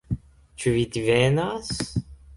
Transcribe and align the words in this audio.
Ĉu 0.63 0.73
vi 0.77 0.87
divenas? 0.97 1.71